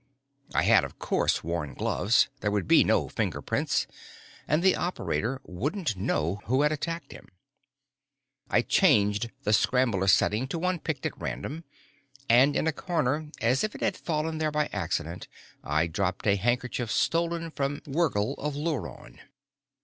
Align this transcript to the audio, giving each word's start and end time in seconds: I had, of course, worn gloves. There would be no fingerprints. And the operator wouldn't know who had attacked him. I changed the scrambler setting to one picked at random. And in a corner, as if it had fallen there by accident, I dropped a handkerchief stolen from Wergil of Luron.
I 0.55 0.63
had, 0.63 0.83
of 0.83 0.97
course, 0.97 1.43
worn 1.43 1.75
gloves. 1.75 2.27
There 2.39 2.49
would 2.49 2.67
be 2.67 2.83
no 2.83 3.07
fingerprints. 3.07 3.85
And 4.47 4.63
the 4.63 4.75
operator 4.75 5.39
wouldn't 5.43 5.95
know 5.95 6.41
who 6.45 6.63
had 6.63 6.71
attacked 6.71 7.11
him. 7.11 7.27
I 8.49 8.63
changed 8.63 9.29
the 9.43 9.53
scrambler 9.53 10.07
setting 10.07 10.47
to 10.47 10.57
one 10.57 10.79
picked 10.79 11.05
at 11.05 11.21
random. 11.21 11.65
And 12.27 12.55
in 12.55 12.65
a 12.65 12.73
corner, 12.73 13.27
as 13.41 13.63
if 13.63 13.75
it 13.75 13.81
had 13.81 13.95
fallen 13.95 14.39
there 14.39 14.49
by 14.49 14.71
accident, 14.73 15.27
I 15.63 15.85
dropped 15.85 16.25
a 16.25 16.35
handkerchief 16.35 16.89
stolen 16.89 17.51
from 17.51 17.83
Wergil 17.85 18.33
of 18.39 18.55
Luron. 18.55 19.19